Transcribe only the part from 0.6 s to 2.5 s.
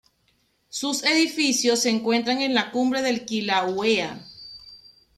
Sus edificios se encuentran